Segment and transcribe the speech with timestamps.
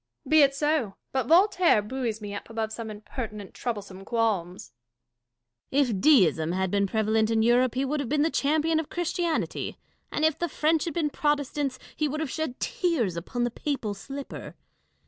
[0.23, 0.29] Catharine.
[0.31, 4.71] Be it so; but Yoltaire buoys me up above some impertinent, troublesome qualms.
[5.71, 5.89] Dashkof.
[5.89, 9.77] If Deism had been prevalent in Europe, he would have been the champion of Christianity;
[10.11, 13.93] and if the French had been Protestants, he would have shed tears upon the papal
[13.93, 14.55] slipper.